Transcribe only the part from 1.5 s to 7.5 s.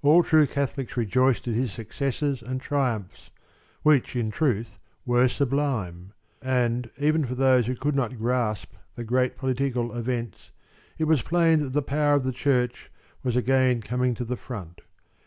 his successes and triumphs, which in truth were sublime. And, even for